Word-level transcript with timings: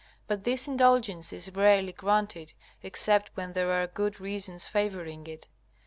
But 0.25 0.45
this 0.45 0.67
indulgence 0.67 1.31
is 1.31 1.51
rarely 1.53 1.91
granted, 1.91 2.53
except 2.81 3.29
when 3.35 3.53
there 3.53 3.71
are 3.71 3.85
good 3.85 4.19
reasons 4.19 4.65
favoring 4.67 5.27
it. 5.27 5.45